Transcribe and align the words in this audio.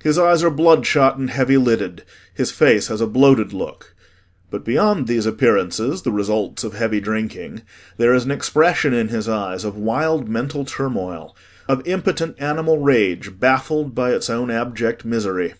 His 0.00 0.16
eyes 0.16 0.44
are 0.44 0.48
bloodshot 0.50 1.16
and 1.18 1.28
heavy 1.28 1.56
lidded, 1.56 2.04
his 2.32 2.52
face 2.52 2.86
has 2.86 3.00
a 3.00 3.06
bloated 3.08 3.52
look. 3.52 3.92
But 4.48 4.64
beyond 4.64 5.08
these 5.08 5.26
appearances 5.26 6.02
the 6.02 6.12
results 6.12 6.62
of 6.62 6.74
heavy 6.74 7.00
drinking 7.00 7.62
there 7.96 8.14
is 8.14 8.24
an 8.24 8.30
expression 8.30 8.94
in 8.94 9.08
his 9.08 9.28
eyes 9.28 9.64
of 9.64 9.76
wild 9.76 10.28
mental 10.28 10.64
turmoil, 10.64 11.34
of 11.66 11.84
impotent 11.84 12.36
animal 12.40 12.78
rage 12.78 13.40
baffled 13.40 13.92
by 13.92 14.12
its 14.12 14.30
own 14.30 14.52
abject 14.52 15.04
misery. 15.04 15.54